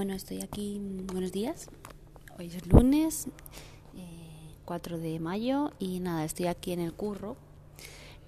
[0.00, 0.80] Bueno, estoy aquí.
[1.12, 1.68] Buenos días.
[2.38, 3.26] Hoy es lunes,
[4.64, 7.36] 4 de mayo, y nada, estoy aquí en el curro.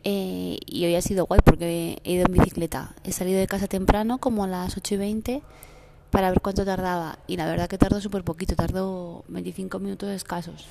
[0.04, 2.94] Eh, y hoy ha sido guay porque he ido en bicicleta.
[3.04, 5.42] He salido de casa temprano, como a las 8 y 20,
[6.10, 7.20] para ver cuánto tardaba.
[7.26, 10.66] Y la verdad que tardó súper poquito, tardó 25 minutos escasos.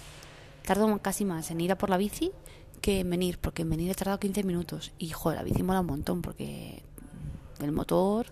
[0.68, 2.31] Tardo casi más en ir a por la bici
[2.79, 4.91] que en venir, porque en venir he tardado 15 minutos.
[4.99, 6.84] Y joder, la bici mola un montón porque
[7.59, 8.27] el motor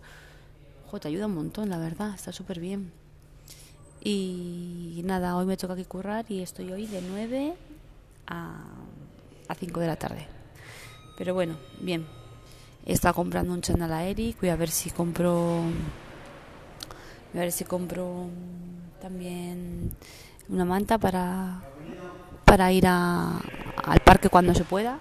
[0.98, 2.92] te ayuda un montón, la verdad, está súper bien.
[4.02, 7.54] Y nada, hoy me toca aquí currar y estoy hoy de 9
[8.28, 8.64] a,
[9.48, 10.26] a 5 de la tarde.
[11.18, 12.08] Pero bueno, bien.
[12.86, 15.62] Estado comprando un chandal a Eric, voy a ver si compro...
[17.32, 18.30] Voy a ver si compro
[19.00, 19.92] también
[20.48, 21.62] una manta para,
[22.46, 23.38] para ir a,
[23.84, 25.00] al parque cuando se pueda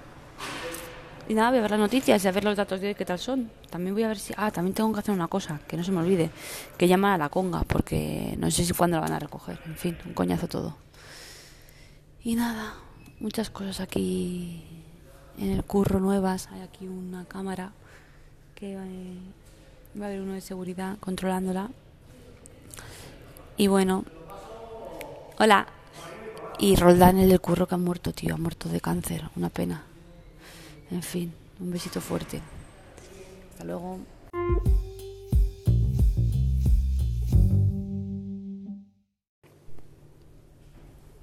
[1.28, 3.04] y nada, voy a ver las noticias y a ver los datos de hoy qué
[3.04, 3.50] tal son.
[3.68, 4.32] También voy a ver si...
[4.36, 6.30] Ah, también tengo que hacer una cosa, que no se me olvide.
[6.78, 9.60] Que llama a la conga, porque no sé si cuándo la van a recoger.
[9.66, 10.76] En fin, un coñazo todo.
[12.24, 12.74] Y nada,
[13.20, 14.64] muchas cosas aquí
[15.36, 16.48] en el curro nuevas.
[16.50, 17.72] Hay aquí una cámara
[18.54, 19.18] que eh,
[20.00, 21.68] va a haber uno de seguridad controlándola.
[23.58, 24.04] Y bueno,
[25.38, 25.66] hola.
[26.58, 29.28] Y Roldán, el del curro que ha muerto, tío, ha muerto de cáncer.
[29.36, 29.87] Una pena.
[30.90, 32.40] En fin, un besito fuerte.
[33.50, 33.98] Hasta luego.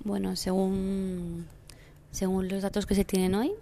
[0.04, 1.48] Bueno, según,
[2.12, 3.54] según los datos que se tienen hoy,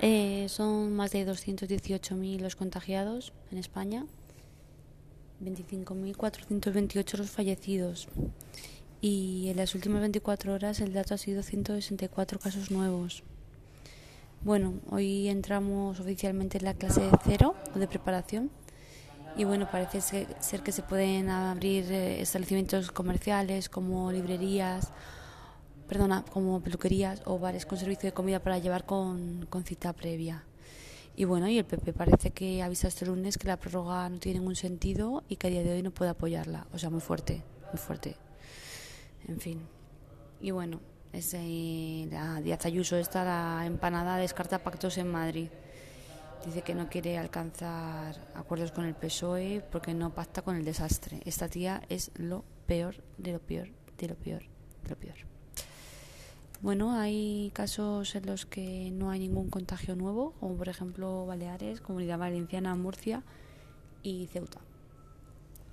[0.00, 4.06] eh, son más de 218.000 los contagiados en España,
[5.44, 8.08] 25.428 los fallecidos.
[9.02, 13.22] Y en las últimas 24 horas el dato ha sido 164 casos nuevos.
[14.42, 18.50] Bueno, hoy entramos oficialmente en la clase cero de preparación
[19.36, 24.92] y bueno, parece ser que se pueden abrir eh, establecimientos comerciales como librerías,
[25.88, 30.44] perdona, como peluquerías o bares con servicio de comida para llevar con, con cita previa.
[31.16, 34.38] Y bueno, y el PP parece que avisa este lunes que la prórroga no tiene
[34.38, 36.68] ningún sentido y que a día de hoy no puede apoyarla.
[36.72, 38.14] O sea, muy fuerte, muy fuerte.
[39.26, 39.62] En fin.
[40.40, 40.78] Y bueno,
[41.12, 41.32] es,
[42.10, 45.48] la Díaz Ayuso, esta la empanada descarta pactos en Madrid.
[46.44, 51.20] Dice que no quiere alcanzar acuerdos con el PSOE porque no pacta con el desastre.
[51.24, 54.42] Esta tía es lo peor de lo peor, de lo peor,
[54.84, 55.16] de lo peor.
[56.60, 61.80] Bueno, hay casos en los que no hay ningún contagio nuevo, como por ejemplo Baleares,
[61.80, 63.22] Comunidad Valenciana, Murcia
[64.02, 64.60] y Ceuta.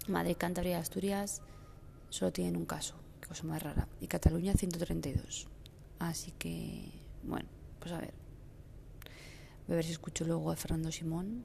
[0.08, 1.42] Madrid, Cantabria y Asturias
[2.10, 3.88] solo tienen un caso cosa más rara.
[4.02, 5.48] Y Cataluña 132.
[6.00, 6.92] Así que,
[7.24, 7.48] bueno,
[7.80, 8.14] pues a ver.
[9.68, 11.44] Voy a ver si escucho luego a Fernando Simón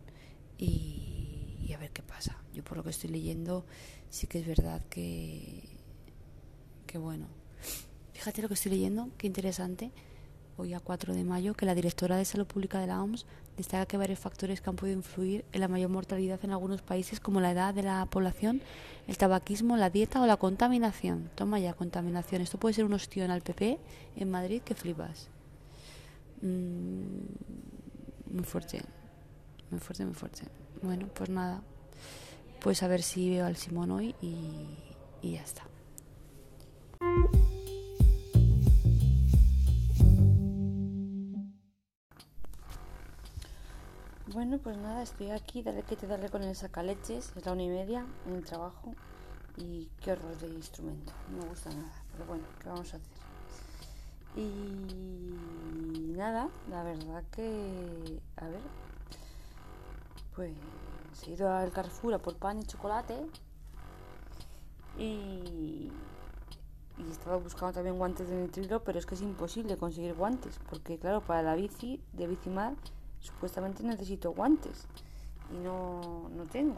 [0.58, 2.36] y, a ver qué pasa.
[2.52, 3.64] Yo por lo que estoy leyendo,
[4.10, 5.62] sí que es verdad que,
[6.86, 7.28] que bueno.
[8.12, 9.92] Fíjate lo que estoy leyendo, qué interesante
[10.60, 13.26] hoy a 4 de mayo, que la directora de Salud Pública de la OMS
[13.56, 17.18] destaca que varios factores que han podido influir en la mayor mortalidad en algunos países,
[17.20, 18.60] como la edad de la población,
[19.06, 21.30] el tabaquismo, la dieta o la contaminación.
[21.34, 22.42] Toma ya, contaminación.
[22.42, 23.78] Esto puede ser un ostión al PP
[24.16, 25.28] en Madrid que flipas.
[26.42, 28.82] Mm, muy fuerte,
[29.70, 30.42] muy fuerte, muy fuerte.
[30.82, 31.62] Bueno, pues nada.
[32.60, 34.66] Pues a ver si veo al Simón hoy y,
[35.22, 35.64] y ya está.
[44.32, 47.64] Bueno, pues nada, estoy aquí, dale que te dale con el sacaleches, es la una
[47.64, 48.94] y media en el trabajo
[49.56, 53.10] y qué horror de instrumento, no me gusta nada, pero bueno, ¿qué vamos a hacer?
[54.36, 58.60] Y nada, la verdad que, a ver,
[60.36, 60.52] pues
[61.26, 63.26] he ido al Carrefour a por pan y chocolate
[64.96, 65.90] y,
[66.98, 71.00] y estaba buscando también guantes de nitrilo, pero es que es imposible conseguir guantes, porque
[71.00, 72.74] claro, para la bici, de bicimar,
[73.20, 74.86] supuestamente necesito guantes
[75.52, 76.76] y no, no tengo.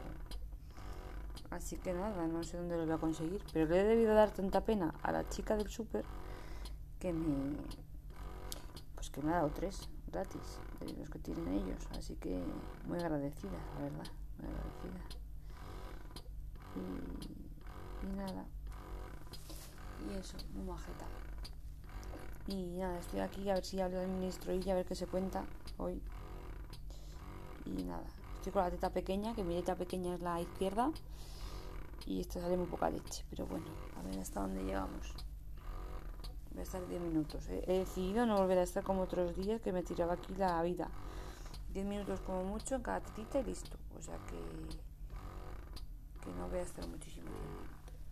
[1.49, 3.41] Así que nada, no sé dónde lo voy a conseguir.
[3.53, 6.03] Pero le he debido dar tanta pena a la chica del súper
[6.99, 7.57] que me.
[8.95, 11.87] Pues que me ha dado tres gratis de los que tienen ellos.
[11.97, 12.41] Así que
[12.87, 14.07] muy agradecida, la verdad.
[14.39, 15.23] Muy agradecida.
[16.75, 18.45] Y, nada.
[20.09, 21.05] Y eso, muy majeta.
[22.47, 25.05] Y nada, estoy aquí a ver si hablo del ministro y a ver qué se
[25.05, 25.45] cuenta
[25.77, 26.01] hoy
[27.65, 28.03] y nada,
[28.35, 30.91] estoy con la teta pequeña, que mi teta pequeña es la izquierda
[32.05, 33.65] y esto sale muy poca leche, pero bueno,
[33.97, 35.13] a ver hasta dónde llegamos.
[36.51, 37.47] Voy a estar 10 minutos.
[37.49, 37.63] ¿eh?
[37.67, 40.87] He decidido no volver a estar como otros días que me tiraba aquí la vida.
[41.73, 43.75] 10 minutos como mucho en cada tetita y listo.
[43.97, 44.37] O sea que,
[46.23, 48.03] que no voy a estar muchísimo tiempo.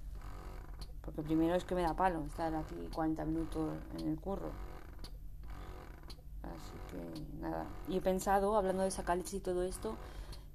[1.03, 4.51] Porque primero es que me da palo estar aquí 40 minutos en el curro.
[6.43, 7.65] Así que nada.
[7.87, 9.95] Y he pensado, hablando de sacaleches y todo esto,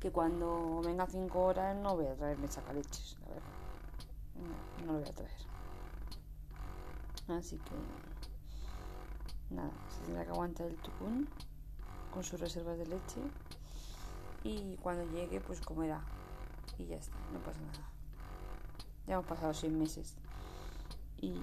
[0.01, 3.43] que cuando venga 5 horas no voy a traerme sacaleches, la verdad.
[4.85, 5.47] No, lo voy a traer.
[7.29, 11.29] Así que nada, se tendrá que aguantar el tucún
[12.13, 13.21] con sus reservas de leche.
[14.45, 16.03] Y cuando llegue, pues comerá.
[16.79, 17.91] Y ya está, no pasa nada.
[19.07, 20.15] Ya hemos pasado seis meses.
[21.21, 21.41] Y,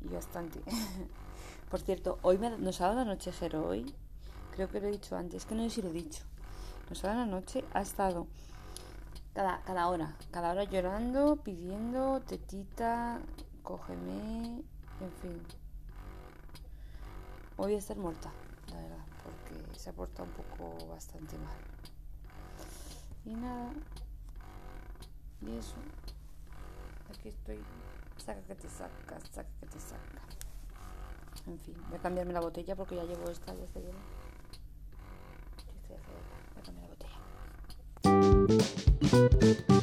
[0.00, 0.60] y bastante.
[1.74, 3.92] Por cierto, hoy me, nos ha dado anochecer hoy.
[4.52, 6.22] Creo que lo he dicho antes, que no sé si lo he dicho.
[6.88, 8.28] Nos ha dado la noche, ha estado
[9.32, 13.20] cada, cada hora, cada hora llorando, pidiendo tetita,
[13.64, 14.62] cógeme,
[15.00, 15.42] en fin.
[17.56, 18.30] Hoy voy a estar muerta,
[18.70, 21.56] la verdad, porque se ha portado un poco bastante mal.
[23.24, 23.72] Y nada.
[25.40, 25.74] Y eso.
[27.10, 27.58] Aquí estoy.
[28.24, 30.03] Saca que te saca, saca que te saca.
[31.46, 33.98] En fin, voy a cambiarme la botella porque ya llevo esta desde lleno.
[35.88, 35.98] Voy
[36.58, 36.94] a cambiar la
[39.52, 39.73] botella.